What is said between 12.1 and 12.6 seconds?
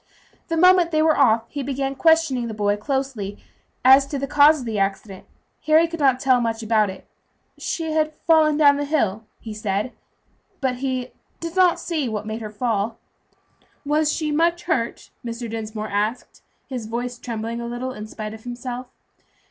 made her